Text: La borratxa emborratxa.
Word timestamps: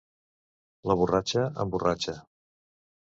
La 0.91 0.95
borratxa 1.01 1.45
emborratxa. 1.65 2.17